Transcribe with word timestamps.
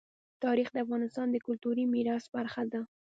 تاریخ 0.43 0.67
د 0.71 0.77
افغانستان 0.85 1.27
د 1.31 1.37
کلتوري 1.47 1.83
میراث 1.93 2.25
برخه 2.35 2.63
ده. 2.71 2.81